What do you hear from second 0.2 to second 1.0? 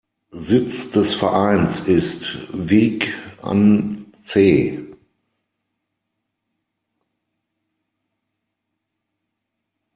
Sitz